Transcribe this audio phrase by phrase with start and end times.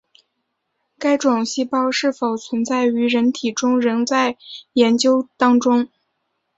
[0.97, 4.35] 该种细胞是否存在于人体内仍在
[4.73, 5.89] 研究当中。